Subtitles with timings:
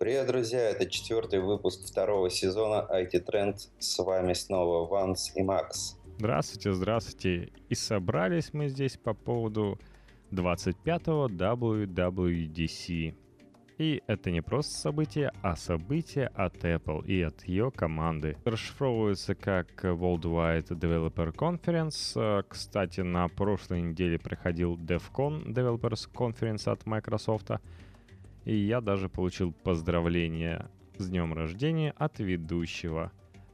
[0.00, 0.70] Привет, друзья!
[0.70, 3.56] Это четвертый выпуск второго сезона IT Trend.
[3.78, 5.98] С вами снова Ванс и Макс.
[6.16, 7.52] Здравствуйте, здравствуйте.
[7.68, 9.78] И собрались мы здесь по поводу
[10.32, 13.14] 25-го WWDC.
[13.76, 18.38] И это не просто событие, а событие от Apple и от ее команды.
[18.46, 22.42] Расшифровывается как Worldwide Developer Conference.
[22.48, 27.50] Кстати, на прошлой неделе проходил DevCon Developers Conference от Microsoft.
[28.44, 33.12] И я даже получил поздравление с днем рождения от ведущего,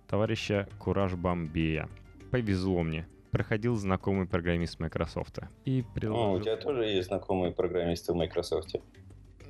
[0.08, 1.88] товарища Кураж Бомбея.
[2.30, 3.06] Повезло мне.
[3.30, 5.40] Проходил знакомый программист Microsoft.
[5.64, 6.24] И приложил...
[6.24, 8.76] О, у тебя тоже есть знакомые программисты в Microsoft?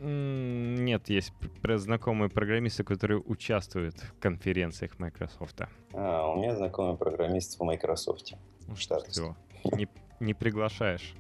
[0.00, 5.62] Нет, есть знакомые программисты, которые участвуют в конференциях Microsoft.
[5.92, 8.34] А, у меня знакомый программист в Microsoft.
[8.66, 9.34] Ну, что ты
[9.76, 9.88] не,
[10.20, 11.14] не приглашаешь?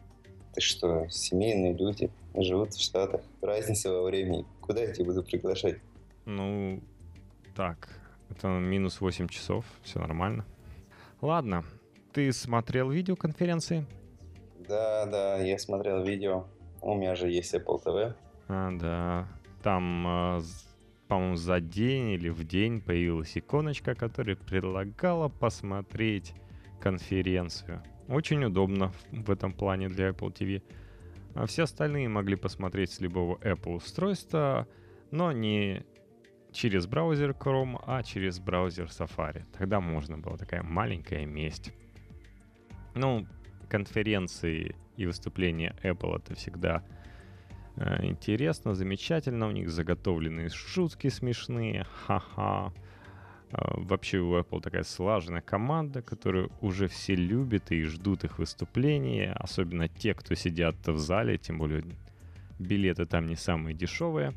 [0.56, 4.46] Ты что, семейные люди, живут в Штатах, разница во времени.
[4.62, 5.76] Куда я тебя буду приглашать?
[6.24, 6.80] Ну,
[7.54, 7.90] так,
[8.30, 10.46] это минус 8 часов, все нормально.
[11.20, 11.62] Ладно,
[12.14, 13.84] ты смотрел видеоконференции?
[14.66, 16.46] Да, да, я смотрел видео.
[16.80, 18.14] У меня же есть Apple TV.
[18.48, 19.28] А, да.
[19.62, 20.40] Там, а,
[21.06, 26.32] по-моему, за день или в день появилась иконочка, которая предлагала посмотреть
[26.80, 27.82] конференцию.
[28.08, 30.62] Очень удобно в этом плане для Apple TV.
[31.34, 34.66] А все остальные могли посмотреть с любого Apple устройства,
[35.10, 35.84] но не
[36.52, 39.44] через браузер Chrome, а через браузер Safari.
[39.56, 41.72] Тогда можно было такая маленькая месть.
[42.94, 43.26] Ну,
[43.68, 46.82] конференции и выступления Apple это всегда
[47.76, 49.48] Э, интересно, замечательно.
[49.48, 51.84] У них заготовленные шутки смешные.
[52.06, 52.72] Ха-ха.
[53.52, 59.32] Э, вообще у Apple такая слаженная команда, которую уже все любят и ждут их выступления.
[59.32, 61.84] Особенно те, кто сидят в зале, тем более
[62.58, 64.34] билеты там не самые дешевые.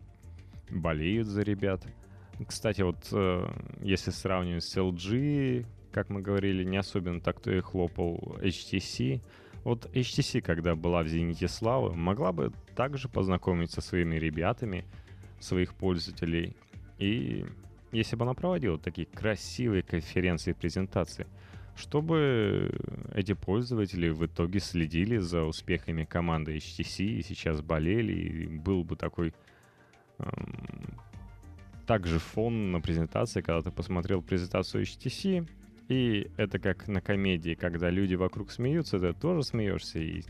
[0.70, 1.86] Болеют за ребят.
[2.48, 3.48] Кстати, вот э,
[3.82, 9.22] если сравнивать с LG, как мы говорили, не особенно так кто и хлопал HTC.
[9.64, 14.86] Вот HTC, когда была в «Зените славы», могла бы также познакомиться со своими ребятами,
[15.40, 16.56] своих пользователей.
[16.98, 17.46] И
[17.92, 21.28] если бы она проводила такие красивые конференции и презентации,
[21.76, 22.72] чтобы
[23.14, 28.96] эти пользователи в итоге следили за успехами команды HTC и сейчас болели, и был бы
[28.96, 29.34] такой
[30.20, 31.00] эм,
[31.88, 35.48] также фон на презентации, когда ты посмотрел презентацию HTC,
[35.88, 40.00] и это как на комедии, когда люди вокруг смеются, ты тоже смеешься.
[40.00, 40.24] И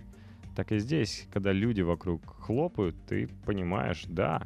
[0.56, 4.41] так и здесь, когда люди вокруг хлопают, ты понимаешь, да,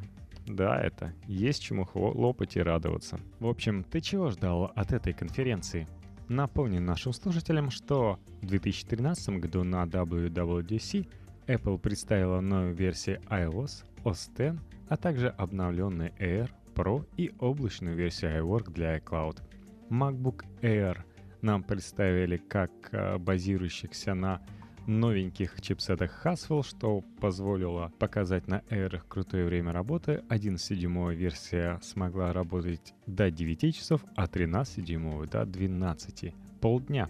[0.45, 3.19] да, это есть чему хлопать и радоваться.
[3.39, 5.87] В общем, ты чего ждал от этой конференции?
[6.27, 11.07] Напомню нашим слушателям, что в 2013 году на WWDC
[11.47, 18.41] Apple представила новую версию iOS, OS X, а также обновленный Air, Pro и облачную версию
[18.41, 19.41] iWork для iCloud–
[19.93, 20.97] MacBook Air
[21.41, 24.41] нам представили как э, базирующихся на
[24.88, 30.23] новеньких чипсетах Haswell, что позволило показать на Air крутое время работы.
[30.29, 36.33] 11-дюймовая версия смогла работать до 9 часов, а 13-дюймовая до 12.
[36.61, 37.09] Полдня.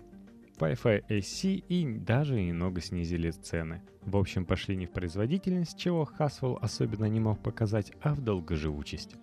[0.59, 3.81] Wi-Fi AC и даже немного снизили цены.
[4.03, 9.15] В общем, пошли не в производительность, чего Haswell особенно не мог показать, а в долгоживучесть.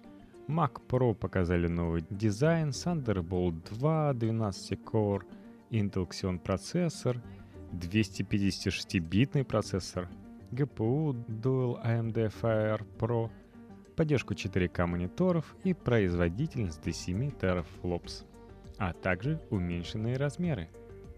[0.49, 5.22] Mac Pro показали новый дизайн, Thunderbolt 2, 12-core,
[5.71, 7.22] Intel Xeon процессор,
[7.72, 10.08] 256-битный процессор,
[10.50, 13.31] GPU Dual AMD Fire Pro,
[13.97, 18.25] поддержку 4К мониторов и производительность до 7 терафлопс,
[18.78, 20.69] а также уменьшенные размеры.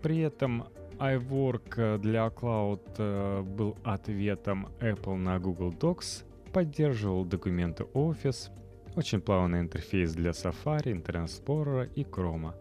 [0.02, 0.66] При этом
[0.98, 8.50] iWork для Cloud э, был ответом Apple на Google Docs, поддерживал документы Office,
[8.94, 12.52] очень плавный интерфейс для Safari, Internet Explorer и Chrome.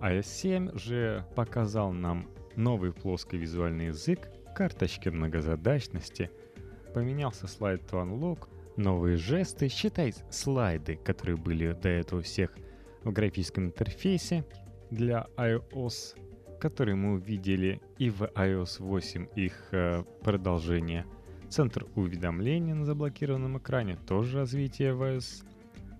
[0.00, 6.30] iOS 7 же показал нам новый плоский визуальный язык, карточки многозадачности,
[6.94, 12.50] поменялся слайд to unlock, новые жесты, считай слайды, которые были до этого всех
[13.04, 14.44] в графическом интерфейсе
[14.90, 16.16] для iOS,
[16.60, 21.06] которые мы увидели и в iOS 8 их э, продолжение.
[21.48, 25.44] Центр уведомления на заблокированном экране тоже развитие в iOS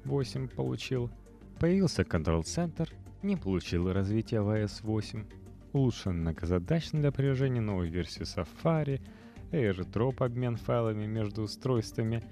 [0.04, 1.10] 8 получил.
[1.58, 2.88] Появился Control Center,
[3.22, 5.24] не получил развития в iOS 8.
[5.72, 9.00] Улучшен многозадачно для приложения новой версии Safari,
[9.52, 12.22] AirDrop обмен файлами между устройствами,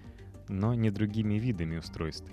[0.49, 2.31] но не другими видами устройств.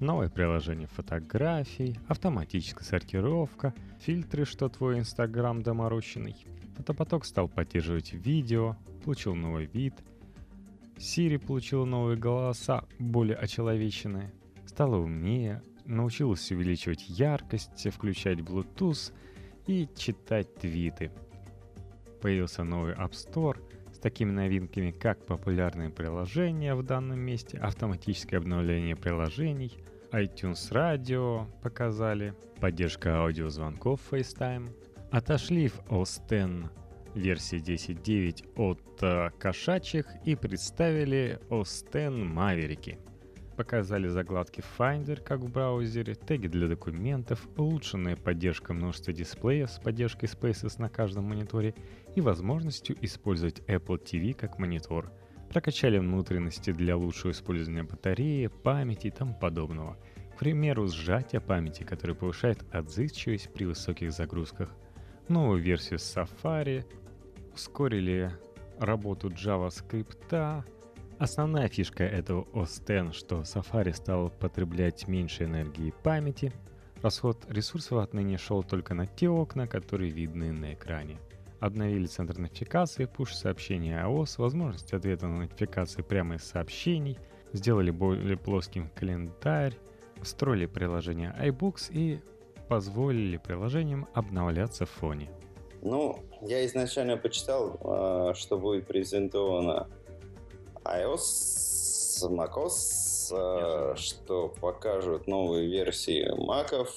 [0.00, 6.34] Новое приложение фотографий, автоматическая сортировка, фильтры, что твой Инстаграм доморощенный.
[6.76, 9.94] Фотопоток стал поддерживать видео, получил новый вид.
[10.96, 14.32] Siri получил новые голоса, более очеловеченные.
[14.66, 19.12] стала умнее, научилась увеличивать яркость, включать Bluetooth
[19.66, 21.10] и читать твиты.
[22.20, 23.58] Появился новый App Store
[23.92, 29.78] с такими новинками, как популярные приложения в данном месте, автоматическое обновление приложений,
[30.12, 34.70] iTunes Radio показали, поддержка аудиозвонков FaceTime,
[35.10, 36.70] отошли в OS X
[37.14, 42.98] версии 10.9 от э, кошачьих и представили OS X Маверики–
[43.62, 50.24] Показали закладки Finder, как в браузере, теги для документов, улучшенная поддержка множества дисплеев с поддержкой
[50.24, 51.72] Spaces на каждом мониторе
[52.16, 55.12] и возможностью использовать Apple TV как монитор.
[55.48, 59.96] Прокачали внутренности для лучшего использования батареи, памяти и тому подобного.
[60.34, 64.70] К примеру, сжатие памяти, которое повышает отзывчивость при высоких загрузках.
[65.28, 66.84] Новую версию Safari,
[67.54, 68.32] ускорили
[68.80, 70.64] работу JavaScript,
[71.22, 76.52] Основная фишка этого OS X, что Safari стал потреблять меньше энергии и памяти.
[77.00, 81.20] Расход ресурсов отныне шел только на те окна, которые видны на экране.
[81.60, 87.16] Обновили центр нотификации, пуш-сообщения iOS, возможность ответа на нотификации прямо из сообщений,
[87.52, 89.78] сделали более плоским календарь,
[90.22, 92.20] встроили приложение iBooks и
[92.68, 95.30] позволили приложениям обновляться в фоне.
[95.82, 99.88] Ну, я изначально почитал, а, что будет презентовано
[100.84, 106.94] iOS, macOS, э, что покажут новые версии маков.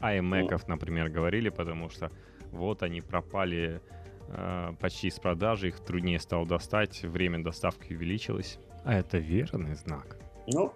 [0.00, 0.74] iMac'ов, ну.
[0.74, 2.10] например, говорили, потому что
[2.52, 3.80] вот они пропали
[4.28, 8.58] э, почти с продажи, их труднее стало достать, время доставки увеличилось.
[8.84, 10.16] А это верный знак.
[10.46, 10.72] Ну,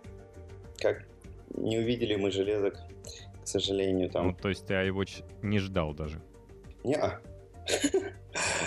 [0.78, 1.06] как
[1.54, 2.76] не увидели мы железок,
[3.42, 4.28] к сожалению, там.
[4.28, 6.20] Ну, то есть ты iWatch не ждал даже?
[6.84, 6.98] Не.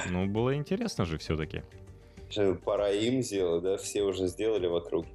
[0.10, 1.64] Ну, было интересно же все-таки
[2.64, 5.06] пора им сделать, да, все уже сделали вокруг.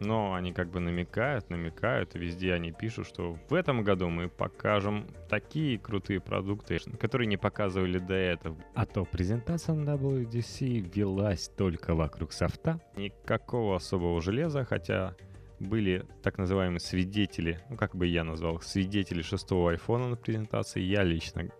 [0.00, 5.06] Но они как бы намекают, намекают, везде они пишут, что в этом году мы покажем
[5.28, 8.56] такие крутые продукты, которые не показывали до этого.
[8.74, 12.80] А то презентация на WDC велась только вокруг софта.
[12.96, 15.14] Никакого особого железа, хотя
[15.58, 20.80] были так называемые свидетели, ну как бы я назвал их, свидетели шестого айфона на презентации.
[20.80, 21.50] Я лично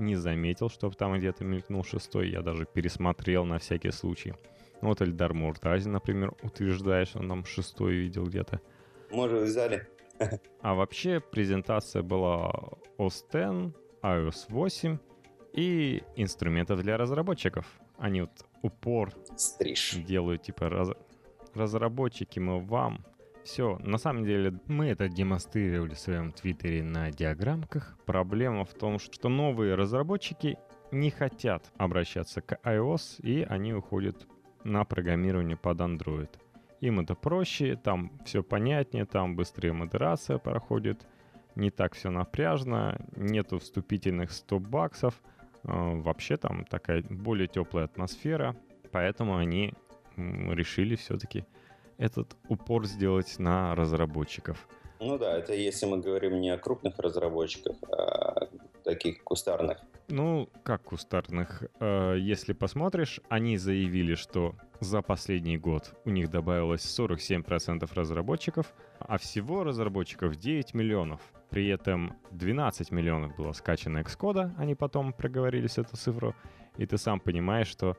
[0.00, 4.34] не заметил, чтобы там где-то мелькнул шестой, я даже пересмотрел на всякий случай.
[4.82, 8.60] Ну, вот Эльдар Муртазин, например, утверждает, что он там шестой видел где-то.
[9.10, 9.86] Может, взяли.
[10.60, 12.50] А вообще презентация была
[12.98, 14.98] OS X, iOS 8
[15.54, 17.66] и инструментов для разработчиков.
[17.98, 19.94] Они вот упор Стриж.
[19.94, 20.90] делают, типа, раз...
[21.54, 23.04] разработчики, мы вам.
[23.44, 27.96] Все, на самом деле мы это демонстрировали в своем твиттере на диаграммках.
[28.04, 30.58] Проблема в том, что новые разработчики
[30.90, 34.26] не хотят обращаться к iOS, и они уходят
[34.64, 36.30] на программирование под Android.
[36.80, 41.06] Им это проще, там все понятнее, там быстрее модерация проходит,
[41.54, 45.14] не так все напряжно, нету вступительных 100 баксов,
[45.64, 48.56] э, вообще там такая более теплая атмосфера,
[48.92, 49.74] поэтому они
[50.16, 51.44] решили все-таки
[52.00, 54.66] этот упор сделать на разработчиков.
[55.00, 58.48] Ну да, это если мы говорим не о крупных разработчиках, а
[58.84, 59.78] таких кустарных.
[60.08, 61.62] Ну, как кустарных?
[61.78, 69.18] Э, если посмотришь, они заявили, что за последний год у них добавилось 47% разработчиков, а
[69.18, 71.20] всего разработчиков 9 миллионов.
[71.50, 76.34] При этом 12 миллионов было скачано Xcode, они потом проговорились эту цифру,
[76.78, 77.96] и ты сам понимаешь, что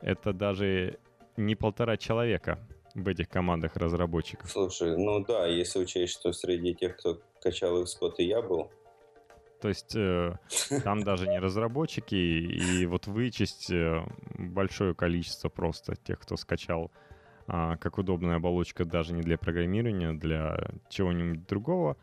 [0.00, 0.98] это даже
[1.36, 2.58] не полтора человека
[2.96, 4.50] в этих командах разработчиков.
[4.50, 8.70] Слушай, ну да, если учесть, что среди тех, кто качал Xcode, и я был,
[9.60, 10.36] то есть э,
[10.84, 14.02] там даже не разработчики, и вот вычесть э,
[14.38, 16.90] большое количество просто тех, кто скачал
[17.48, 20.58] э, как удобная оболочка даже не для программирования, для
[20.90, 21.96] чего-нибудь другого,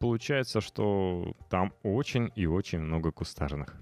[0.00, 3.76] получается, что там очень и очень много кустарных,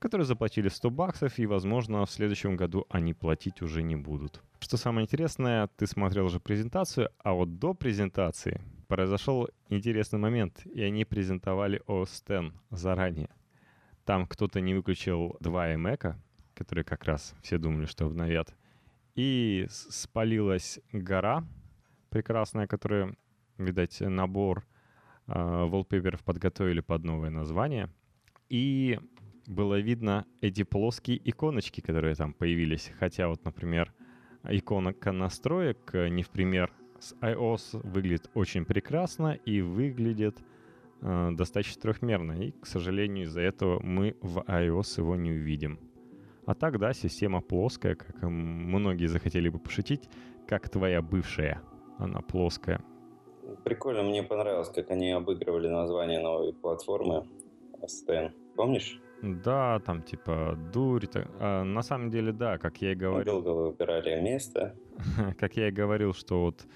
[0.00, 4.42] которые заплатили 100 баксов, и, возможно, в следующем году они платить уже не будут.
[4.58, 10.82] Что самое интересное, ты смотрел уже презентацию, а вот до презентации произошел интересный момент, и
[10.82, 13.28] они презентовали OS X заранее.
[14.06, 16.14] Там кто-то не выключил два iMac,
[16.54, 18.54] которые как раз все думали, что обновят,
[19.14, 21.44] и спалилась гора
[22.08, 23.14] прекрасная, которая,
[23.58, 24.64] видать, набор
[25.26, 27.90] э, wallpaper'ов подготовили под новое название.
[28.48, 28.98] И
[29.50, 32.92] было видно эти плоские иконочки, которые там появились.
[32.98, 33.92] Хотя вот, например,
[34.44, 40.38] иконка настроек не в пример с iOS выглядит очень прекрасно и выглядит
[41.02, 42.32] э, достаточно трехмерно.
[42.32, 45.80] И, к сожалению, из-за этого мы в iOS его не увидим.
[46.46, 50.08] А так, да, система плоская, как многие захотели бы пошутить,
[50.46, 51.60] как твоя бывшая.
[51.98, 52.82] Она плоская.
[53.64, 57.26] Прикольно, мне понравилось, как они обыгрывали название новой платформы
[57.86, 58.32] Стэн.
[58.56, 59.00] Помнишь?
[59.22, 61.04] Да, там типа дурь.
[61.14, 63.36] А, на самом деле, да, как я и говорил.
[63.36, 64.74] Мы долго выбирали место.
[65.38, 66.66] как я и говорил, что вот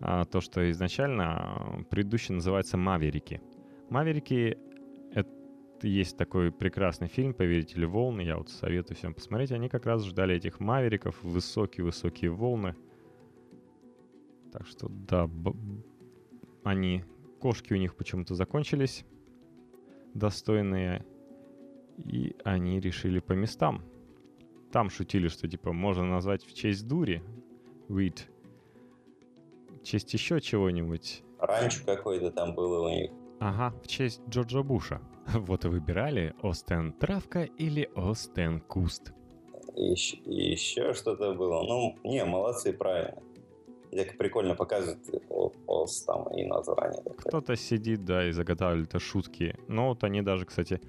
[0.00, 3.40] а, то, что изначально предыдущий называется «Маверики».
[3.90, 4.58] «Маверики»—
[5.14, 5.30] это
[5.82, 9.52] есть такой прекрасный фильм «Повелители волны», я вот советую всем посмотреть.
[9.52, 12.74] Они как раз ждали этих «Мавериков», высокие-высокие волны.
[14.52, 15.28] Так что, да,
[16.64, 17.04] они,
[17.40, 19.04] кошки у них почему-то закончились,
[20.14, 21.04] достойные,
[22.04, 23.82] и они решили по местам.
[24.72, 27.22] Там шутили, что типа можно назвать в честь дури,
[27.88, 28.20] Weed,
[29.80, 31.22] в честь еще чего-нибудь.
[31.38, 33.10] Раньше какой-то там было у них.
[33.40, 35.00] Ага, в честь Джорджа Буша.
[35.34, 39.12] Вот и выбирали Остен Травка или Остен Куст.
[39.74, 41.62] Еще, еще что-то было.
[41.62, 43.22] Ну, не, молодцы, правильно.
[43.90, 45.00] Так прикольно показывают
[45.66, 47.02] ОС там и название.
[47.16, 49.56] Кто-то сидит, да, и заготавливает шутки.
[49.68, 50.80] Но вот они даже, кстати,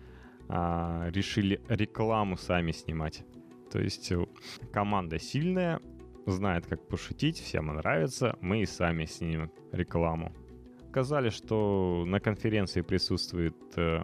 [0.49, 3.23] а, решили рекламу сами снимать.
[3.71, 4.25] То есть э,
[4.73, 5.79] команда сильная,
[6.25, 10.33] знает, как пошутить, всем нравится, мы и сами снимем рекламу.
[10.89, 14.01] Сказали, что на конференции присутствует э,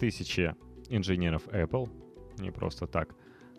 [0.00, 0.56] тысячи
[0.88, 1.88] инженеров Apple,
[2.38, 3.14] не просто так.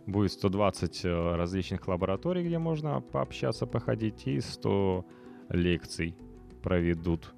[0.06, 5.06] Будет 120 э, различных лабораторий, где можно пообщаться, походить, и 100
[5.52, 6.18] лекций
[6.62, 7.34] проведут.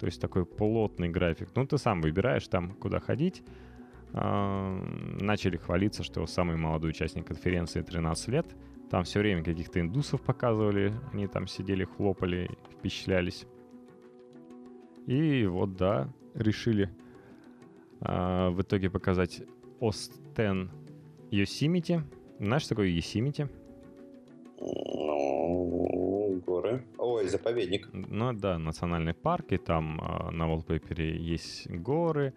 [0.00, 1.50] То есть такой плотный график.
[1.54, 3.44] Ну, ты сам выбираешь там, куда ходить.
[4.12, 8.46] Начали хвалиться, что самый молодой участник конференции 13 лет.
[8.90, 13.46] Там все время каких-то индусов показывали, они там сидели, хлопали, впечатлялись.
[15.06, 16.90] И вот, да, решили
[18.00, 19.42] э, в итоге показать
[19.80, 20.70] Остен
[21.30, 22.02] Йосимити.
[22.38, 23.48] Знаешь, что такое Йосимити?
[24.60, 26.84] Ну, горы.
[26.98, 27.88] Ой, заповедник.
[27.92, 32.32] Ну да, национальный парк, и там э, на wallpaper есть горы.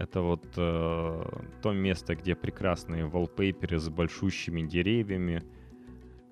[0.00, 1.22] Это вот э,
[1.60, 5.42] то место, где прекрасные wallpaper с большущими деревьями,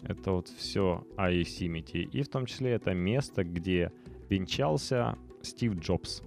[0.03, 2.01] это вот все о Yosemite.
[2.01, 3.93] И в том числе это место, где
[4.31, 6.23] венчался Стив Джобс.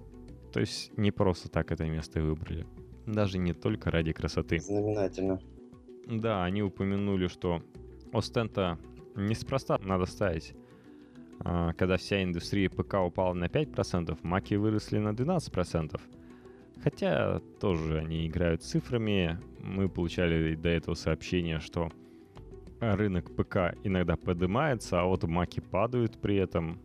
[0.52, 2.64] То есть не просто так это место выбрали.
[3.06, 4.60] Даже не только ради красоты.
[4.60, 5.40] Знаменательно.
[6.06, 7.60] Да, они упомянули, что
[8.12, 8.78] Остента
[9.16, 10.54] неспроста надо ставить.
[11.40, 16.00] А, когда вся индустрия ПК упала на 5%, маки выросли на 12%.
[16.82, 19.38] Хотя тоже они играют цифрами.
[19.60, 21.92] Мы получали до этого сообщение, что
[22.80, 26.80] рынок ПК иногда поднимается, а вот маки падают при этом.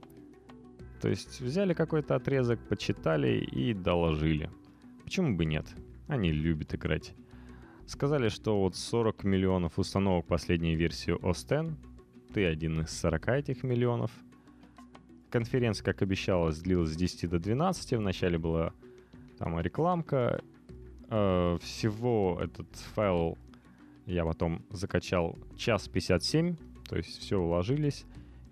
[1.01, 4.51] То есть взяли какой-то отрезок, почитали и доложили.
[5.03, 5.65] Почему бы нет?
[6.07, 7.13] Они любят играть.
[7.87, 11.47] Сказали, что вот 40 миллионов установок последней версии X.
[12.33, 14.11] Ты один из 40 этих миллионов.
[15.31, 17.93] Конференция, как обещалось, длилась с 10 до 12.
[17.93, 18.73] Вначале была
[19.37, 20.41] там рекламка.
[21.09, 23.37] Э, всего этот файл
[24.05, 26.55] я потом закачал час 57,
[26.87, 28.05] то есть все уложились.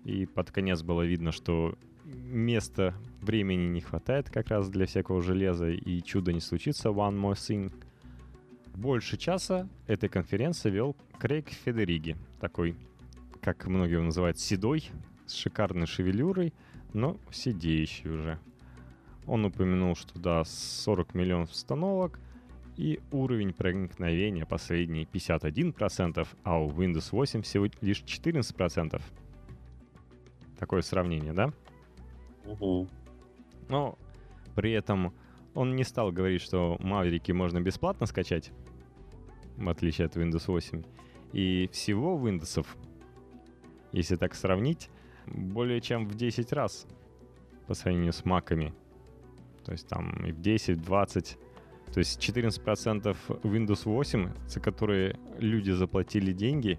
[0.04, 5.70] И под конец было видно, что места, времени не хватает как раз для всякого железа,
[5.70, 7.72] и чудо не случится, one more thing.
[8.74, 12.76] Больше часа этой конференции вел Крейг Федериги, такой,
[13.40, 14.90] как многие его называют, седой,
[15.26, 16.52] с шикарной шевелюрой,
[16.92, 18.38] но сидеющий уже.
[19.26, 22.20] Он упомянул, что да, 40 миллионов установок,
[22.76, 29.00] и уровень проникновения последний 51%, а у Windows 8 всего лишь 14%.
[30.58, 31.52] Такое сравнение, да?
[32.44, 32.88] Угу.
[33.68, 33.98] Но
[34.54, 35.14] при этом
[35.54, 38.52] он не стал говорить, что Маверики можно бесплатно скачать,
[39.56, 40.82] в отличие от Windows 8.
[41.32, 42.66] И всего Windows,
[43.92, 44.90] если так сравнить,
[45.26, 46.86] более чем в 10 раз
[47.66, 48.72] по сравнению с маками.
[49.66, 51.38] То есть там и в 10, 20
[51.92, 56.78] то есть 14% Windows 8, за которые люди заплатили деньги,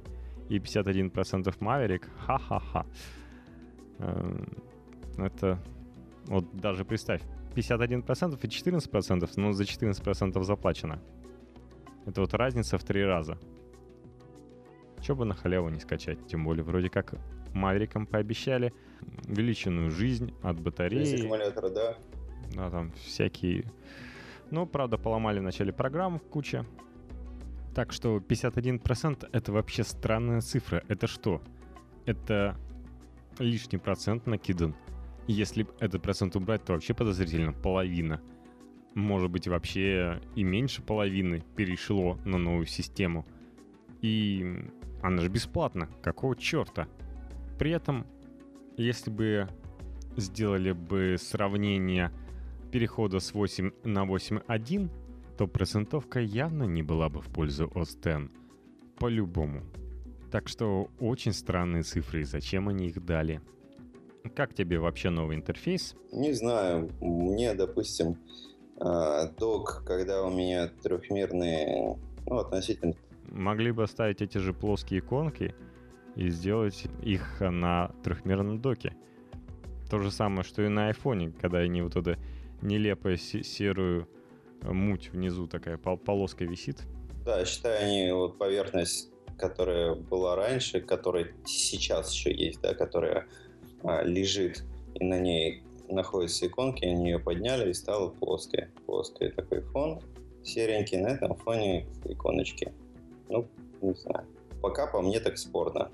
[0.50, 2.86] и 51% Maverick, ха-ха-ха.
[4.00, 4.48] Эм,
[5.18, 5.60] это,
[6.26, 7.22] вот даже представь,
[7.56, 11.02] 51% и 14%, но за 14% заплачено.
[12.06, 13.38] Это вот разница в три раза.
[15.02, 17.16] Че бы на халяву не скачать, тем более вроде как
[17.54, 18.74] Маверикам пообещали
[19.28, 21.02] увеличенную жизнь от батареи.
[21.02, 21.98] Из аккумулятора, да?
[22.54, 23.66] Да, там всякие
[24.50, 26.66] ну, правда, поломали в начале программ куча.
[27.76, 30.84] Так что 51% это вообще странная цифра.
[30.88, 31.42] Это что?
[32.06, 32.56] Это
[33.40, 34.76] лишний процент накидан.
[35.28, 38.22] Если этот процент убрать, то вообще подозрительно половина.
[38.96, 43.28] Может быть, вообще и меньше половины перешло на новую систему.
[44.02, 44.64] И
[45.04, 45.90] она же бесплатна.
[46.02, 46.88] Какого черта?
[47.60, 48.08] При этом,
[48.78, 49.50] если бы
[50.16, 52.12] сделали бы сравнение
[52.72, 54.90] перехода с 8 на 8.1,
[55.38, 57.98] то процентовка явно не была бы в пользу X.
[58.98, 59.64] По-любому.
[60.32, 63.42] Так что очень странные цифры, зачем они их дали.
[64.36, 65.96] Как тебе вообще новый интерфейс?
[66.12, 68.18] Не знаю, мне, допустим,
[68.80, 72.94] а, док, когда у меня трехмерные, ну, относительно...
[73.30, 75.56] Могли бы оставить эти же плоские иконки
[76.16, 78.96] и сделать их на трехмерном доке.
[79.90, 82.18] То же самое, что и на айфоне, когда они вот эту
[82.62, 84.08] нелепую серую
[84.62, 86.78] э, муть внизу такая полоска висит.
[87.26, 93.28] Да, считаю, они вот поверхность, которая была раньше, которая сейчас еще есть, да, которая
[93.84, 94.64] а, лежит,
[94.96, 98.68] и на ней находятся иконки, они ее подняли и стала плоской.
[98.86, 100.02] Плоский такой фон,
[100.44, 102.74] серенький, на этом фоне иконочки.
[103.30, 103.48] Ну,
[103.82, 104.26] не знаю.
[104.62, 105.92] Пока по мне так спорно.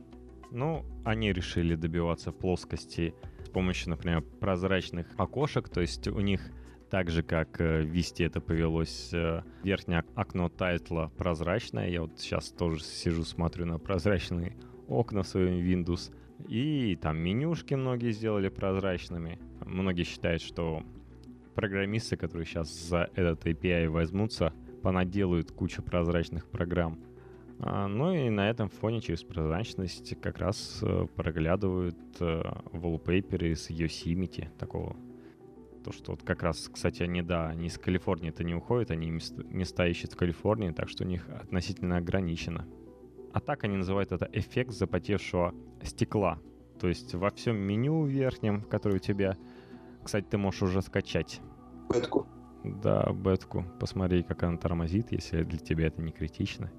[0.51, 3.13] Ну, они решили добиваться плоскости
[3.53, 6.41] помощью, например, прозрачных окошек, то есть у них
[6.89, 11.89] так же, как э, в Висте это повелось, э, верхнее окно тайтла прозрачное.
[11.89, 14.55] Я вот сейчас тоже сижу, смотрю на прозрачные
[14.87, 16.13] окна в своем Windows.
[16.47, 19.39] И там менюшки многие сделали прозрачными.
[19.65, 20.83] Многие считают, что
[21.55, 26.99] программисты, которые сейчас за этот API возьмутся, понаделают кучу прозрачных программ.
[27.65, 34.49] А, ну и на этом фоне через прозрачность как раз э, проглядывают wallpaper из Yosemite,
[34.57, 34.97] такого
[35.83, 39.43] то, что вот как раз, кстати, они, да, они из Калифорнии-то не уходят, они места,
[39.43, 42.65] места ищут в Калифорнии, так что у них относительно ограничено.
[43.33, 45.53] А так они называют это эффект запотевшего
[45.83, 46.39] стекла.
[46.79, 49.35] То есть во всем меню верхнем, которое у тебя,
[50.03, 51.41] кстати, ты можешь уже скачать.
[51.93, 52.27] Бетку.
[52.63, 53.65] Да, бетку.
[53.79, 56.71] Посмотри, как она тормозит, если для тебя это не критично.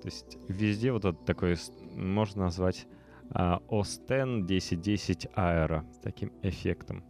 [0.00, 1.56] То есть везде вот это такое,
[1.94, 2.86] можно назвать
[3.32, 4.00] OS
[4.48, 7.04] X 1010 Aero с таким эффектом.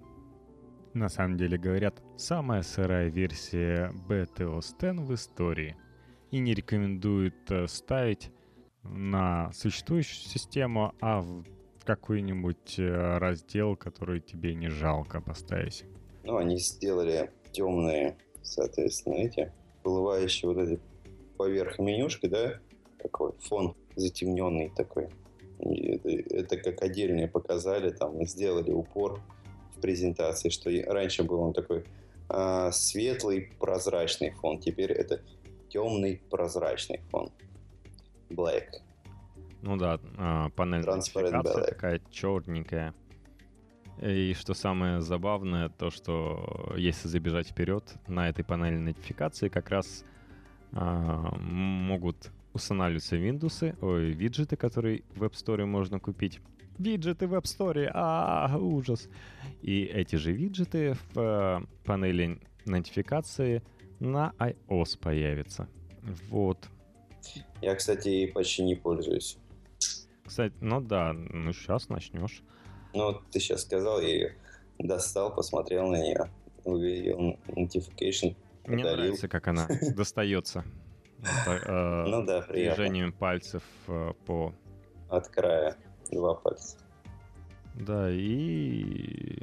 [0.92, 5.76] На самом деле, говорят, самая сырая версия BTOS 10 в истории.
[6.32, 8.30] И не рекомендуют э, ставить
[8.82, 11.44] на существующую систему, а в
[11.84, 15.84] какой-нибудь э, раздел, который тебе не жалко поставить.
[16.24, 20.80] Ну, они сделали темные, соответственно, эти, плывающие вот эти
[21.36, 22.60] поверх менюшки, да,
[23.02, 25.08] такой фон затемненный такой.
[25.58, 29.20] Это, это как отдельные показали, там, сделали упор
[29.80, 31.84] презентации, что раньше был он такой
[32.28, 35.20] э, светлый прозрачный фон, теперь это
[35.68, 37.30] темный прозрачный фон.
[38.30, 38.66] Black.
[39.62, 42.94] Ну да, э, панель Transparent такая черненькая.
[44.00, 50.04] И что самое забавное, то что если забежать вперед, на этой панели нотификации как раз
[50.72, 56.40] а, могут устанавливаться Windows, ой, виджеты, которые в App Store можно купить
[56.80, 59.08] виджеты в App Store, а, ужас.
[59.62, 63.62] И эти же виджеты в э, панели нотификации
[63.98, 65.68] на iOS появятся.
[66.30, 66.58] Вот.
[67.60, 69.36] Я, кстати, почти не пользуюсь.
[70.24, 72.42] Кстати, ну да, ну сейчас начнешь.
[72.94, 74.34] Ну, ты сейчас сказал, я ее
[74.78, 76.30] достал, посмотрел на нее,
[76.64, 78.34] увидел notification.
[78.66, 78.96] Мне подарил.
[78.96, 80.64] нравится, как она достается.
[81.46, 82.76] Э, ну да, приятно.
[82.76, 84.54] Движением пальцев э, по...
[85.08, 85.76] От края
[86.10, 86.78] два пальца.
[87.74, 89.38] Да, и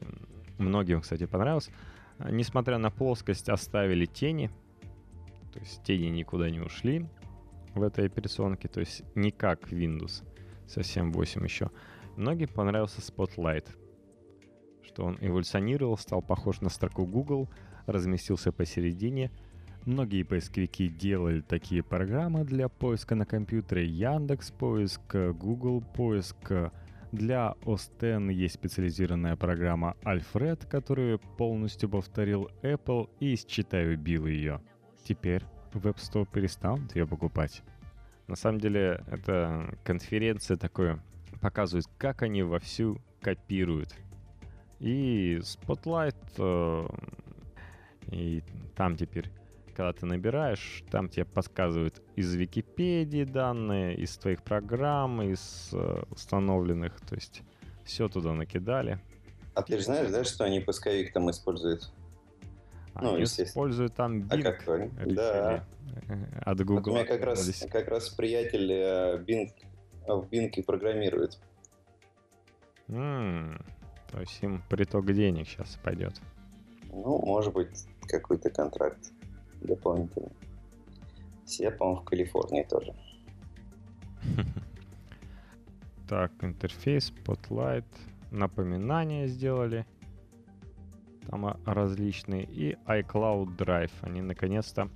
[0.57, 1.69] многим, кстати, понравилось.
[2.19, 4.49] Несмотря на плоскость, оставили тени.
[5.53, 7.07] То есть тени никуда не ушли
[7.73, 8.67] в этой операционке.
[8.67, 10.23] То есть не как Windows,
[10.67, 11.71] совсем 8 еще.
[12.15, 13.67] Многим понравился Spotlight.
[14.83, 17.49] Что он эволюционировал, стал похож на строку Google,
[17.85, 19.31] разместился посередине.
[19.87, 23.85] Многие поисковики делали такие программы для поиска на компьютере.
[23.85, 26.51] Яндекс поиск, Google поиск,
[27.13, 34.59] для OS есть специализированная программа Alfred, которую полностью повторил Apple и считай убил ее.
[35.05, 37.61] Теперь в App Store перестанут ее покупать.
[38.27, 41.01] На самом деле, эта конференция такое
[41.39, 43.95] показывает, как они вовсю копируют.
[44.81, 46.87] И Spotlight, э,
[48.11, 48.43] и
[48.75, 49.31] там теперь
[49.77, 56.99] когда ты набираешь, там тебе подсказывают из Википедии данные, из твоих программ, из э, установленных,
[57.01, 57.43] то есть
[57.85, 58.99] все туда накидали.
[59.53, 61.91] А ты же знаешь, да, что они поисковик там используют?
[62.95, 64.47] Они ну, используют там Bing.
[64.47, 65.13] А как они?
[65.13, 65.63] Да.
[66.41, 66.77] От Google.
[66.77, 69.51] Вот у меня как раз, как раз приятель э, Bing,
[70.07, 71.37] в Bing и программирует.
[72.87, 73.63] м
[74.11, 76.19] то есть им приток денег сейчас пойдет.
[76.85, 79.11] Ну, может быть, какой-то контракт
[79.61, 80.29] дополнительно.
[81.45, 82.93] Все, по-моему, в Калифорнии тоже.
[86.07, 87.83] Так, интерфейс, Spotlight.
[88.31, 89.85] напоминания сделали
[91.29, 93.91] там различные, и iCloud Drive.
[94.01, 94.89] Они наконец-то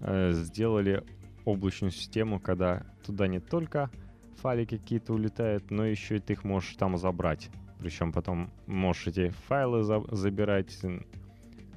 [0.00, 1.02] э, сделали
[1.44, 3.90] облачную систему, когда туда не только
[4.36, 7.50] файлики какие-то улетают, но еще и ты их можешь там забрать.
[7.80, 10.78] Причем потом можешь эти файлы за- забирать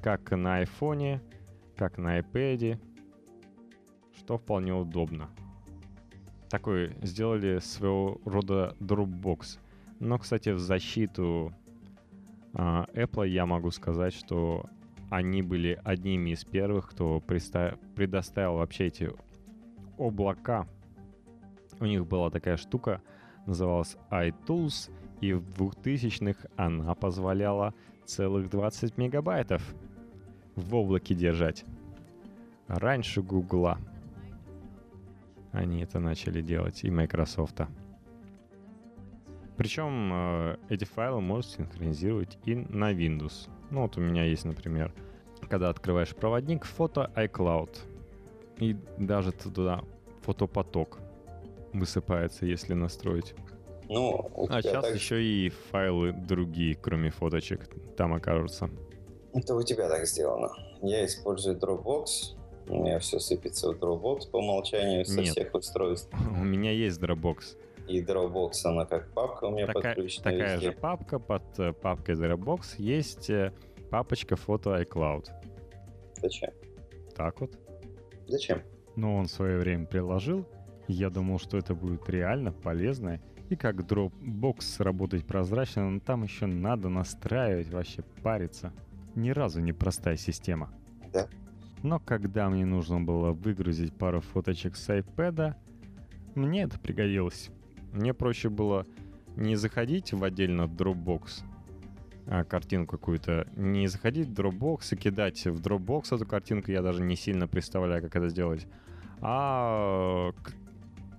[0.02, 1.20] как на айфоне,
[1.82, 2.78] как на iPad,
[4.16, 5.28] что вполне удобно.
[6.48, 9.58] Такой сделали своего рода Dropbox.
[9.98, 11.52] Но, кстати, в защиту
[12.54, 14.66] а, Apple я могу сказать, что
[15.10, 19.10] они были одними из первых, кто предоставил вообще эти
[19.98, 20.68] облака.
[21.80, 23.02] У них была такая штука,
[23.44, 24.88] называлась iTools,
[25.20, 29.74] и в 2000-х она позволяла целых 20 мегабайтов
[30.56, 31.64] в облаке держать.
[32.68, 33.78] Раньше Гугла
[35.52, 37.60] они это начали делать, и Microsoft.
[39.56, 43.48] Причем э, эти файлы можно синхронизировать и на Windows.
[43.70, 44.92] Ну вот у меня есть, например,
[45.48, 47.76] когда открываешь проводник, фото iCloud.
[48.58, 49.82] И даже туда
[50.22, 50.98] фотопоток
[51.72, 53.34] высыпается, если настроить.
[53.88, 54.94] Ну, а сейчас так...
[54.94, 58.70] еще и файлы другие, кроме фоточек, там окажутся.
[59.34, 60.50] Это у тебя так сделано.
[60.82, 62.36] Я использую Dropbox.
[62.68, 65.30] У меня все сыпется в Dropbox по умолчанию со Нет.
[65.30, 66.14] всех устройств.
[66.30, 67.56] У меня есть Dropbox.
[67.88, 70.70] И Dropbox, она как папка у меня такая, подключена Такая везде.
[70.70, 73.52] же папка под э, папкой Dropbox есть э,
[73.90, 75.26] папочка фото iCloud.
[76.20, 76.50] Зачем?
[77.16, 77.58] Так вот.
[78.28, 78.62] Зачем?
[78.94, 80.46] Ну, он в свое время приложил.
[80.86, 83.20] Я думал, что это будет реально полезно.
[83.50, 88.72] И как Dropbox работать прозрачно, но там еще надо настраивать, вообще париться.
[89.14, 90.70] Ни разу не простая система.
[91.12, 91.28] Да.
[91.82, 95.54] Но когда мне нужно было выгрузить пару фоточек с iPad,
[96.34, 97.50] мне это пригодилось.
[97.92, 98.86] Мне проще было
[99.36, 101.42] не заходить в отдельно Dropbox,
[102.26, 107.02] а, картинку какую-то, не заходить в Dropbox и кидать в Dropbox эту картинку, я даже
[107.02, 108.66] не сильно представляю, как это сделать,
[109.20, 110.32] а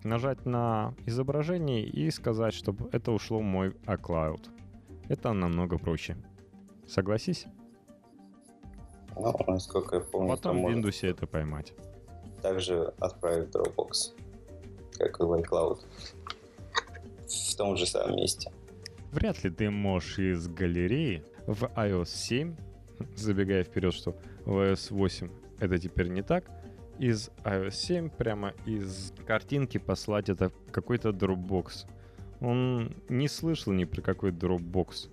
[0.03, 4.49] нажать на изображение и сказать, чтобы это ушло в мой iCloud.
[5.09, 6.17] Это намного проще.
[6.87, 7.45] Согласись?
[9.15, 11.73] Ну, насколько я помню, Потом в Windows это поймать.
[12.41, 14.13] Также отправить в Dropbox,
[14.97, 15.79] как и в iCloud
[17.27, 18.51] в том же самом месте.
[19.11, 22.55] Вряд ли ты можешь из галереи в iOS 7,
[23.15, 26.49] забегая вперед, что в iOS 8 это теперь не так,
[26.99, 31.85] из iOS 7 прямо из картинки послать это какой-то Dropbox.
[32.41, 35.09] Он не слышал ни про какой Dropbox.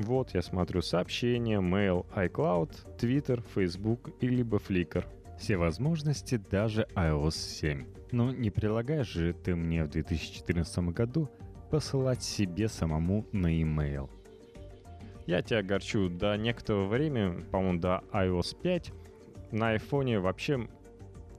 [0.00, 5.04] Вот я смотрю сообщения, mail, iCloud, Twitter, Facebook и либо Flickr.
[5.38, 7.84] Все возможности даже iOS 7.
[8.10, 11.28] Но не прилагаешь же ты мне в 2014 году
[11.70, 14.08] посылать себе самому на e-mail.
[15.26, 18.92] Я тебя огорчу, до некоторого времени, по-моему, до iOS 5,
[19.52, 20.66] на айфоне вообще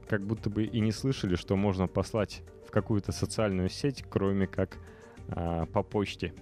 [0.06, 4.78] как будто бы и не слышали, что можно послать в какую-то социальную сеть, кроме как
[5.30, 6.32] а, по почте.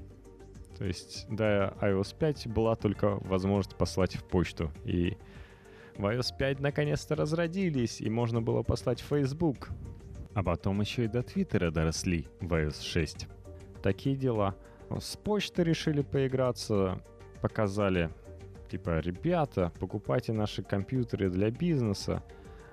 [0.81, 4.71] То есть до iOS 5 была только возможность послать в почту.
[4.87, 5.19] И
[5.99, 9.69] в iOS 5 наконец-то разродились, и можно было послать в Facebook.
[10.33, 13.29] А потом еще и до Твиттера доросли в iOS 6.
[13.83, 14.57] Такие дела.
[14.89, 17.03] С почты решили поиграться,
[17.43, 18.09] показали,
[18.71, 22.23] типа, ребята, покупайте наши компьютеры для бизнеса.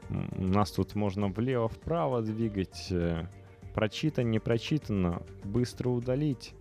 [0.10, 3.28] У нас тут можно влево-вправо двигать, э,
[3.74, 6.54] прочитано, не прочитано, быстро удалить.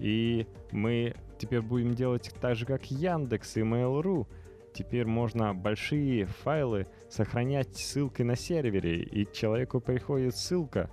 [0.00, 4.26] И мы теперь будем делать так же, как Яндекс и Mail.ru.
[4.72, 10.88] Теперь можно большие файлы сохранять ссылкой на сервере, и человеку приходит ссылка,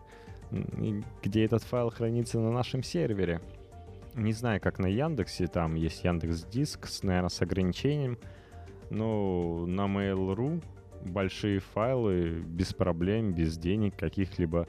[1.22, 3.40] где этот файл хранится на нашем сервере.
[4.16, 8.18] Не знаю, как на Яндексе, там есть Яндекс Диск, наверное, с ограничением,
[8.90, 10.64] но на Mail.ru
[11.06, 14.68] большие файлы без проблем, без денег каких-либо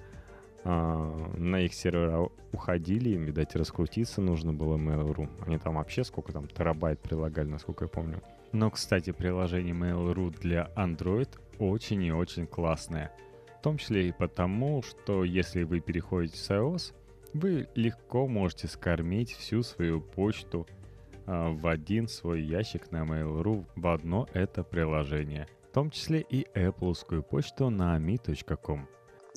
[0.69, 5.29] а, на их сервера уходили, им, видать, раскрутиться нужно было Mail.ru.
[5.47, 8.23] Они там вообще сколько там терабайт прилагали, насколько я помню.
[8.53, 11.29] Но, кстати, приложение Mail.ru для Android
[11.59, 13.11] очень и очень классное—
[13.59, 16.95] в том числе и потому, что если вы переходите с iOS,
[17.35, 20.67] вы легко можете скормить всю свою почту
[21.27, 25.49] а, в один свой ящик на Mail.ru в одно это приложение.
[25.69, 28.87] В том числе и Apple почту на mi.com.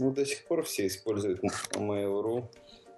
[0.02, 1.44] Ну, до сих пор все используют
[1.76, 2.46] Mail.ru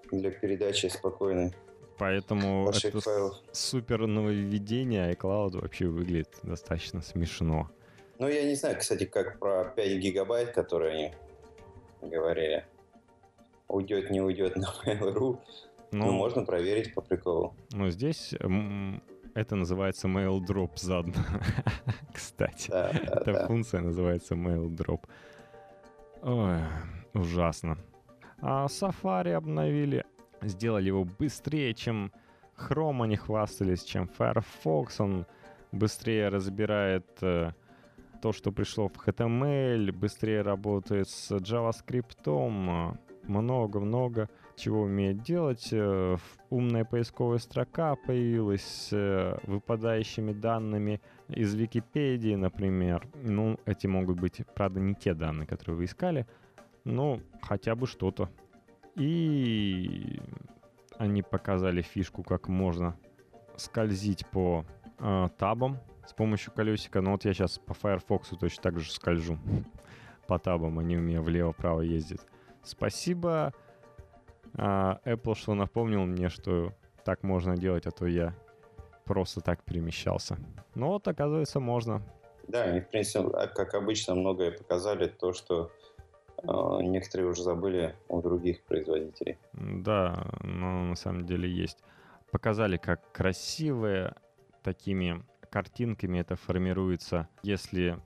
[0.09, 1.53] для передачи спокойной.
[1.97, 3.35] Поэтому это файлов.
[3.51, 7.69] супер нововведение iCloud вообще выглядит достаточно смешно.
[8.19, 10.93] Ну, я не знаю, кстати, как про 5 гигабайт, которые
[12.01, 12.65] они говорили.
[13.67, 15.39] Уйдет, не уйдет на Mail.ru.
[15.91, 17.53] Ну, Но, можно проверить по приколу.
[17.73, 18.33] но здесь
[19.35, 21.15] это называется mail drop заодно.
[22.13, 22.69] Кстати.
[22.71, 23.47] Да, да, Эта да.
[23.47, 25.01] функция называется mail drop.
[26.25, 26.59] Ой,
[27.13, 27.77] ужасно.
[28.41, 30.05] А Safari обновили,
[30.41, 32.13] сделали его быстрее, чем
[32.57, 35.01] Chrome они хвастались, чем Firefox.
[35.01, 35.25] Он
[35.73, 37.51] быстрее разбирает э,
[38.21, 42.97] то, что пришло в HTML, быстрее работает с JavaScript.
[43.23, 45.69] Много-много чего умеет делать.
[45.73, 46.15] Э,
[46.49, 51.01] Умная поисковая строка появилась с э, выпадающими данными
[51.33, 53.07] из Википедии, например.
[53.15, 56.27] Ну, эти могут быть, правда, не те данные, которые вы искали,
[56.83, 58.29] но хотя бы что-то.
[58.95, 60.19] И
[60.97, 62.95] они показали фишку, как можно
[63.55, 64.65] скользить по
[64.99, 67.01] э, табам с помощью колесика.
[67.01, 69.37] Но вот я сейчас по Firefox точно так же скольжу
[70.27, 72.25] по табам, они у меня влево-право ездят.
[72.63, 73.53] Спасибо
[74.55, 78.33] а, Apple, что напомнил мне, что так можно делать, а то я
[79.05, 80.37] просто так перемещался.
[80.75, 82.01] Но вот, оказывается, можно.
[82.47, 85.71] Да, они, в принципе, а, как обычно, многое показали, то, что
[86.41, 86.47] э,
[86.81, 89.37] некоторые уже забыли у других производителей.
[89.53, 91.79] Да, но на самом деле есть.
[92.31, 94.15] Показали, как красивые
[94.61, 97.99] такими картинками это формируется, если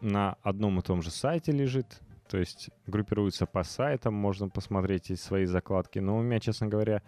[0.00, 5.16] на одном и том же сайте лежит, то есть группируется по сайтам, можно посмотреть и
[5.16, 5.98] свои закладки.
[5.98, 7.02] Но у меня, честно говоря,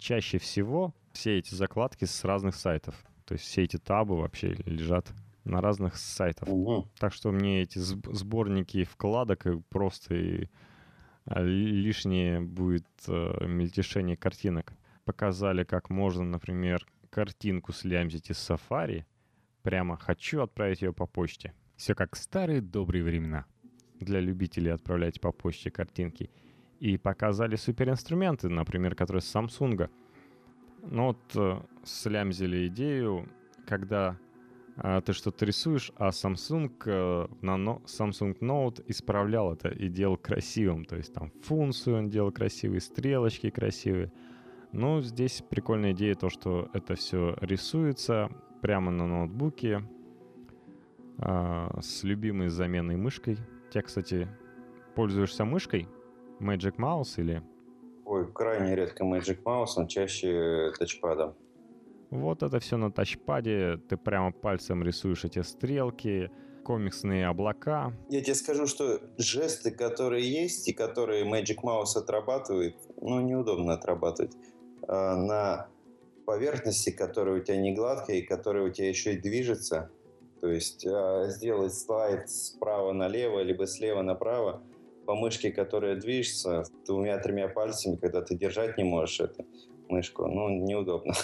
[0.00, 2.94] чаще всего все эти закладки с разных сайтов.
[3.24, 5.12] То есть все эти табы вообще лежат
[5.44, 6.48] на разных сайтах.
[6.48, 6.88] Мгм.
[6.98, 10.48] Так что мне эти сб- сборники вкладок и просто и,
[11.26, 14.72] а, ли- лишнее будет э, мельтешение картинок.
[15.04, 19.04] Показали, как можно, например, картинку слямзить из Safari.
[19.62, 21.52] Прямо хочу отправить ее по почте.
[21.76, 23.46] Все как в старые добрые времена.
[24.00, 26.30] Для любителей отправлять по почте картинки.
[26.80, 29.88] И показали суперинструменты, например, которые с Samsung.
[30.82, 33.28] Ну вот э, слямзили идею,
[33.66, 34.18] когда
[34.82, 40.16] а, ты что-то рисуешь, а Samsung э, на но- Samsung Note исправлял это и делал
[40.16, 40.86] красивым.
[40.86, 44.10] То есть там функцию он делал красивые, стрелочки красивые.
[44.72, 48.30] Ну, здесь прикольная идея то, что это все рисуется
[48.62, 49.82] прямо на ноутбуке
[51.18, 53.36] а, с любимой заменой мышкой.
[53.70, 54.28] Тебя, кстати,
[54.94, 55.88] пользуешься мышкой?
[56.40, 57.42] Magic Mouse или...
[58.04, 61.34] Ой, крайне редко Magic Mouse, он чаще тачпадом.
[62.10, 66.30] Вот это все на тачпаде, ты прямо пальцем рисуешь эти стрелки,
[66.64, 67.92] комиксные облака.
[68.08, 74.32] Я тебе скажу, что жесты, которые есть и которые Magic Mouse отрабатывает, ну, неудобно отрабатывать.
[74.88, 75.68] А на
[76.26, 79.90] поверхности, которая у тебя не гладкая и которая у тебя еще и движется,
[80.40, 84.62] то есть а, сделать слайд справа налево, либо слева направо,
[85.10, 89.44] по мышке, которая движется, двумя-тремя пальцами, когда ты держать не можешь эту
[89.88, 91.14] мышку, ну, неудобно.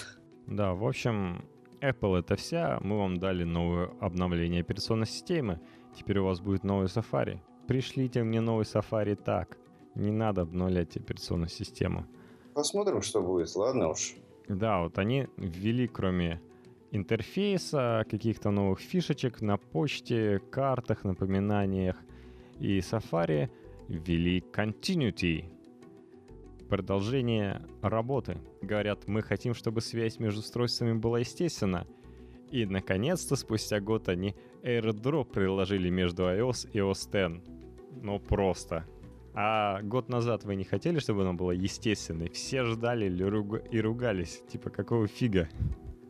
[0.45, 1.45] Да, в общем,
[1.79, 2.79] Apple это вся.
[2.81, 5.61] Мы вам дали новое обновление операционной системы.
[5.95, 7.39] Теперь у вас будет новый Safari.
[7.65, 9.57] Пришлите мне новый Safari так.
[9.95, 12.05] Не надо обновлять операционную систему.
[12.55, 14.15] Посмотрим, что будет, ладно уж.
[14.49, 16.41] Да, вот они ввели, кроме
[16.91, 21.95] интерфейса, каких-то новых фишечек на почте, картах, напоминаниях
[22.59, 23.49] и Safari,
[23.87, 25.45] ввели Continuity,
[26.67, 28.37] продолжение работы.
[28.61, 31.87] Говорят, мы хотим, чтобы связь между устройствами была естественна.
[32.51, 37.41] И, наконец-то, спустя год они AirDrop приложили между iOS и OS X.
[38.01, 38.85] Ну, просто.
[39.33, 42.29] А год назад вы не хотели, чтобы она была естественной?
[42.29, 43.05] Все ждали
[43.71, 44.41] и ругались.
[44.49, 45.49] Типа, какого фига?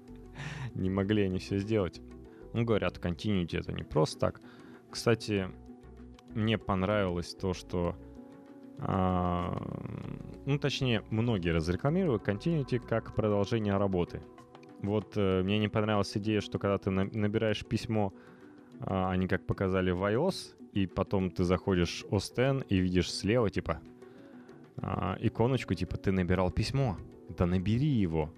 [0.76, 2.02] Не могли они все сделать.
[2.54, 4.42] Ну, говорят, Continuity это не просто так.
[4.90, 5.48] Кстати,
[6.34, 7.96] мне понравилось то, что...
[8.80, 9.58] а,
[10.46, 14.22] ну, точнее, многие разрекламировали Continuity как продолжение работы.
[14.82, 18.14] Вот э, мне не понравилась идея, что когда ты на- набираешь письмо,
[18.80, 23.12] а, они как показали в iOS, и потом ты заходишь в OS X и видишь
[23.12, 23.82] слева, типа,
[24.78, 26.98] а, иконочку, типа, ты набирал письмо.
[27.38, 28.32] Да набери его.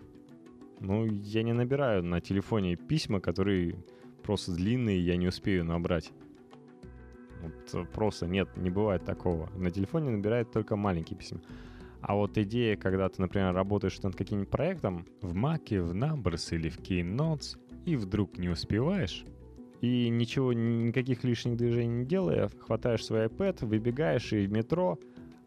[0.80, 3.76] Ну, я не набираю на телефоне письма, которые
[4.24, 6.12] просто длинные, я не успею набрать.
[7.42, 9.50] Вот э, просто нет, не бывает такого.
[9.56, 11.42] На телефоне набирает только маленькие письма.
[12.02, 16.70] А вот идея, когда ты, например, работаешь над каким-нибудь проектом в Mac, в Numbers или
[16.70, 19.26] в Keynotes, и вдруг не успеваешь,
[19.82, 24.98] и ничего, никаких лишних движений не делая, хватаешь свой iPad, выбегаешь и в метро,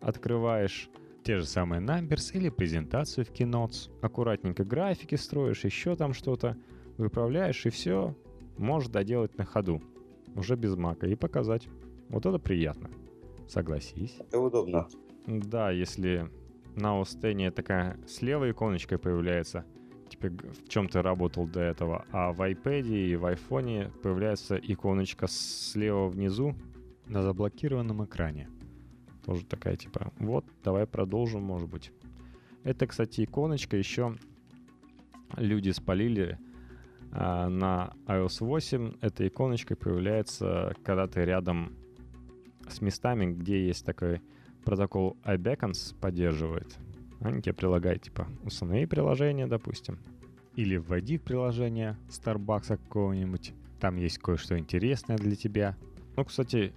[0.00, 0.88] открываешь
[1.22, 6.56] те же самые Numbers или презентацию в Keynotes, аккуратненько графики строишь, еще там что-то,
[6.98, 8.16] выправляешь и все,
[8.58, 9.82] можешь доделать на ходу,
[10.34, 11.68] уже без мака, и показать.
[12.12, 12.90] Вот это приятно.
[13.48, 14.14] Согласись.
[14.18, 14.86] Это удобно.
[15.26, 16.30] Да, если
[16.76, 19.64] на Остене такая слева иконочка появляется,
[20.10, 25.26] типа в чем ты работал до этого, а в iPad и в iPhone появляется иконочка
[25.26, 26.54] слева внизу
[27.06, 28.50] на заблокированном экране.
[29.24, 31.92] Тоже такая типа, вот, давай продолжим, может быть.
[32.62, 34.16] Это, кстати, иконочка еще
[35.38, 36.38] люди спалили
[37.10, 38.96] а, на iOS 8.
[39.00, 41.78] Эта иконочка появляется, когда ты рядом
[42.72, 44.20] с местами, где есть такой
[44.64, 46.78] протокол iBeacons поддерживает.
[47.20, 49.98] Они тебе прилагают, типа, установи приложение, допустим.
[50.56, 53.54] Или вводи в приложение Starbucks какого-нибудь.
[53.80, 55.76] Там есть кое-что интересное для тебя.
[56.16, 56.72] Ну, кстати,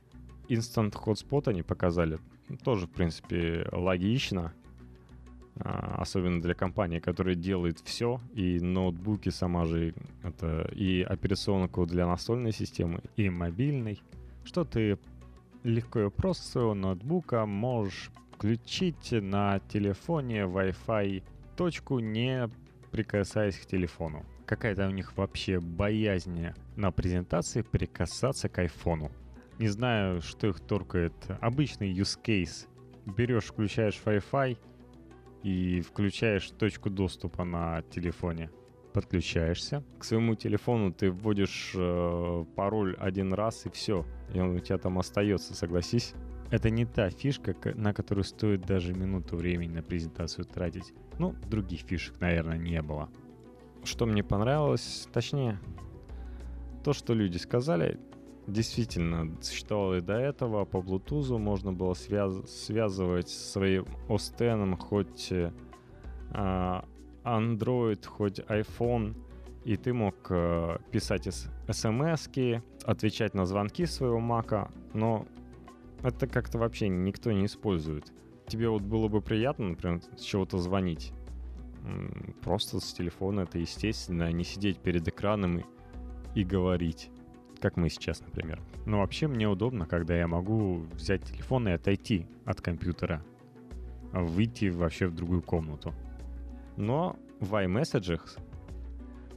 [0.47, 2.19] Instant Hotspot они показали.
[2.63, 4.53] Тоже, в принципе, логично.
[5.57, 12.05] А, особенно для компании, которая делает все, и ноутбуки сама же, это и операционку для
[12.05, 14.01] настольной системы, и мобильной,
[14.43, 14.97] что ты
[15.65, 21.23] легко и просто своего ноутбука можешь включить на телефоне Wi-Fi
[21.57, 22.49] точку, не
[22.91, 24.25] прикасаясь к телефону.
[24.45, 29.11] Какая-то у них вообще боязнь на презентации прикасаться к айфону.
[29.57, 31.13] Не знаю, что их торкает.
[31.41, 32.67] Обычный use case.
[33.05, 34.57] Берешь, включаешь Wi-Fi,
[35.45, 38.49] и включаешь точку доступа на телефоне.
[38.95, 39.83] Подключаешься.
[39.99, 44.05] К своему телефону ты вводишь э, пароль один раз и все.
[44.33, 46.13] И он у тебя там остается, согласись.
[46.49, 50.93] Это не та фишка, на которую стоит даже минуту времени на презентацию тратить.
[51.19, 53.09] Ну, других фишек, наверное, не было.
[53.83, 55.59] Что мне понравилось, точнее,
[56.85, 57.99] то, что люди сказали,
[58.47, 60.63] действительно существовало и до этого.
[60.63, 65.51] По Bluetooth можно было связ- связывать своим OS хоть э,
[67.25, 69.15] Android, хоть iPhone,
[69.63, 71.27] и ты мог э, писать
[71.69, 72.29] смс
[72.83, 75.25] отвечать на звонки своего Мака, но
[76.03, 78.13] это как-то вообще никто не использует.
[78.47, 81.11] Тебе вот было бы приятно, например, с чего-то звонить.
[82.41, 85.65] Просто с телефона это естественно, а не сидеть перед экраном и,
[86.35, 87.09] и говорить
[87.65, 88.61] как мы сейчас, например.
[88.85, 93.23] Но вообще мне удобно, когда я могу взять телефон и отойти от компьютера,
[94.13, 95.93] а выйти вообще в другую комнату.
[96.77, 98.19] Но в iMessage,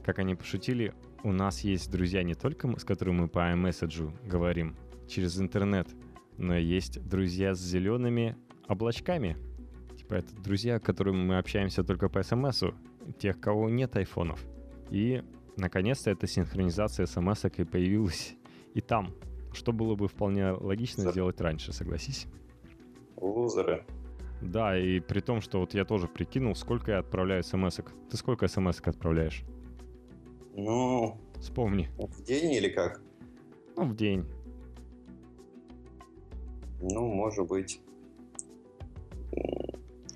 [0.03, 4.75] как они пошутили, у нас есть друзья не только с которыми мы по iMessage говорим
[5.07, 5.87] через интернет,
[6.37, 9.37] но есть друзья с зелеными облачками.
[9.97, 12.63] Типа это друзья, с которыми мы общаемся только по смс,
[13.17, 14.45] тех, кого нет айфонов.
[14.89, 15.23] И
[15.57, 18.35] наконец-то эта синхронизация смс и появилась
[18.73, 19.13] и там,
[19.51, 21.11] что было бы вполне логично За...
[21.11, 22.27] сделать раньше, согласись?
[23.17, 23.85] Лузеры.
[24.41, 27.91] Да, и при том, что вот я тоже прикинул, сколько я отправляю смс -ок.
[28.09, 29.43] Ты сколько смс отправляешь?
[30.55, 31.17] Ну...
[31.39, 31.89] Вспомни.
[31.97, 33.01] В день или как?
[33.77, 34.25] Ну, в день.
[36.81, 37.81] Ну, может быть.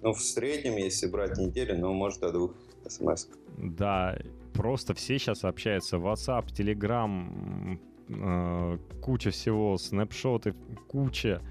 [0.01, 2.55] Ну, в среднем, если брать неделю, ну, может, до двух
[2.87, 3.27] смс.
[3.57, 4.17] Да,
[4.53, 5.97] просто все сейчас общаются.
[5.97, 10.53] WhatsApp, Telegram, э, куча всего, снапшоты,
[10.87, 11.41] куча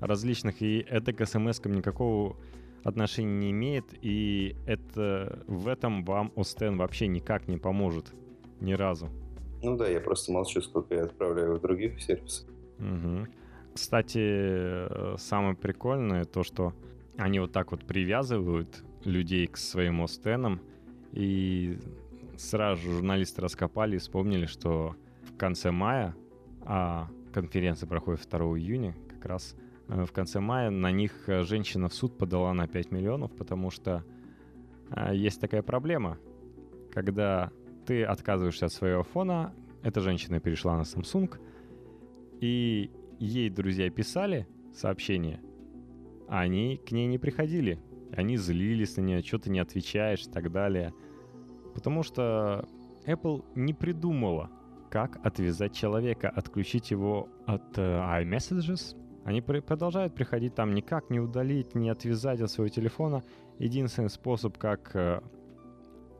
[0.00, 0.62] различных.
[0.62, 2.36] И это к смс никакого
[2.84, 3.84] отношения не имеет.
[4.02, 8.12] И это в этом вам Остен вообще никак не поможет.
[8.60, 9.08] Ни разу.
[9.62, 12.48] Ну да, я просто молчу, сколько я отправляю в других сервисах.
[12.78, 13.26] Угу.
[13.74, 16.72] Кстати, э, самое прикольное то, что
[17.18, 20.60] они вот так вот привязывают людей к своим Остенам,
[21.12, 21.78] и
[22.36, 26.14] сразу же журналисты раскопали и вспомнили, что в конце мая,
[26.64, 29.56] а конференция проходит 2 июня, как раз
[29.88, 34.04] в конце мая на них э, женщина в суд подала на 5 миллионов, потому что
[34.90, 36.18] э, есть такая проблема,
[36.92, 37.50] когда
[37.86, 41.38] ты отказываешься от своего фона, эта женщина перешла на Samsung,
[42.40, 45.40] и ей друзья писали сообщения,
[46.28, 47.80] а они к ней не приходили.
[48.12, 50.92] Они злились на нее, что ты не отвечаешь и так далее–
[51.76, 52.66] Потому что
[53.04, 54.50] Apple не придумала,
[54.88, 58.96] как отвязать человека, отключить его от iMessages.
[59.26, 63.24] Они при- продолжают приходить там никак не удалить, не отвязать от своего телефона.
[63.58, 65.20] Единственный способ, как uh,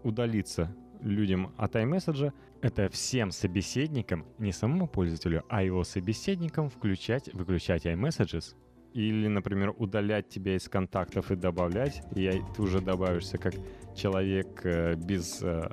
[0.02, 2.32] удалиться людям от iMessage,
[2.62, 8.56] это всем собеседникам, не самому пользователю, а его собеседникам включать, выключать iMessages.
[8.92, 13.54] Или, например, удалять тебя из контактов и добавлять, и ты уже добавишься как
[13.94, 15.70] человек э, без э,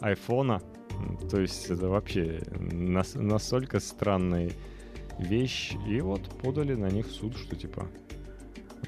[0.00, 0.60] айфона.
[1.30, 4.50] То есть это вообще нас, настолько странная
[5.18, 5.74] вещь.
[5.86, 7.88] И вот подали на них в суд, что типа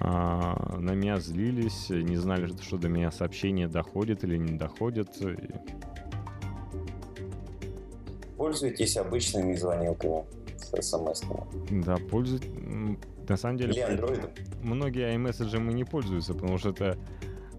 [0.01, 5.09] а, на меня злились, не знали, что до меня сообщение доходит или не доходит.
[8.37, 10.25] Пользуйтесь обычными звонилками.
[10.59, 11.23] с смс
[11.71, 12.49] Да, пользуются.
[13.29, 13.73] На самом деле...
[13.73, 14.31] Или андроидом.
[14.63, 16.99] Многие iMessage не пользуются, потому что это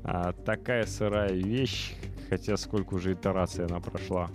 [0.03, 1.95] а, такая сырая вещь,
[2.29, 4.29] хотя сколько уже итераций она прошла.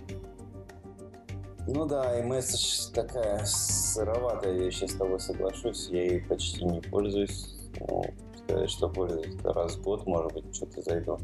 [1.67, 5.87] Ну да, iMessage такая сыроватая я с тобой соглашусь.
[5.89, 7.55] Я ей почти не пользуюсь.
[7.79, 8.03] Ну,
[8.37, 11.17] сказать, что пользуюсь раз в год, может быть, что-то зайду.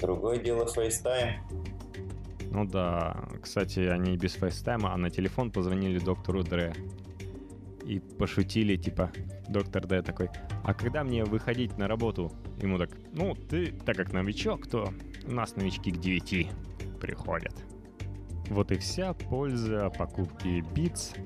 [0.00, 1.36] Другое дело FaceTime.
[2.50, 6.74] Ну да, кстати, они без FaceTime, а на телефон позвонили доктору Дре.
[7.84, 9.12] И пошутили, типа,
[9.48, 10.30] доктор Д такой,
[10.64, 12.32] а когда мне выходить на работу?
[12.60, 14.90] Ему так, ну, ты, так как новичок, то
[15.26, 16.48] у нас новички к 9
[17.00, 17.54] приходят.
[18.50, 21.16] Вот и вся польза покупки Beats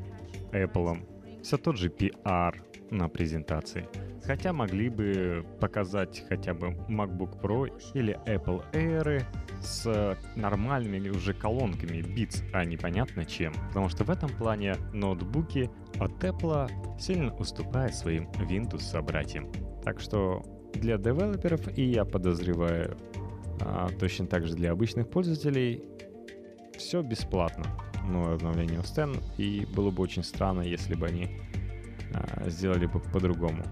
[0.52, 0.98] Apple.
[1.42, 2.54] Все тот же PR
[2.90, 3.88] на презентации.
[4.24, 9.24] Хотя могли бы показать хотя бы MacBook Pro или Apple Air
[9.60, 13.52] с нормальными уже колонками Beats, а непонятно чем.
[13.68, 19.50] Потому что в этом плане ноутбуки от Apple сильно уступают своим Windows собратьям.
[19.82, 20.42] Так что
[20.74, 22.96] для девелоперов и я подозреваю
[23.60, 25.82] а, точно так же для обычных пользователей
[26.78, 27.64] все бесплатно.
[28.04, 31.28] Новое обновление Stan, и было бы очень странно, если бы они
[32.14, 33.62] а, сделали бы по-другому.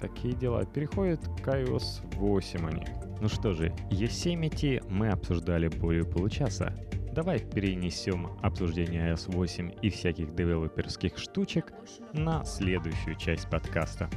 [0.00, 0.64] Такие дела.
[0.64, 2.84] Переходят к iOS 8 они.
[3.20, 6.74] Ну что же, Yosemite мы обсуждали более получаса.
[7.12, 11.72] Давай перенесем обсуждение iOS 8 и всяких девелоперских штучек
[12.12, 14.10] на следующую часть подкаста.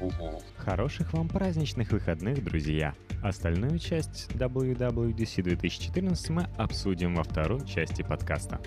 [0.00, 0.42] Угу.
[0.56, 2.94] Хороших вам праздничных выходных, друзья!
[3.22, 8.60] Остальную часть WWDC 2014 мы обсудим во второй части подкаста.